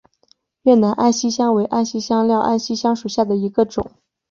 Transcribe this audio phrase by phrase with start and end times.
[0.63, 3.91] 越南安息香为安息香科安息香属下的一个种。